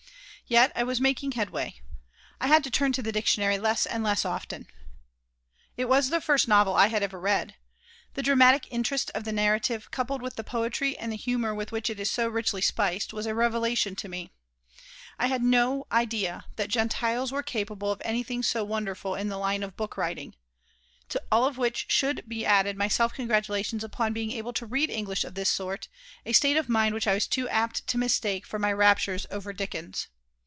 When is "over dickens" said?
29.31-30.09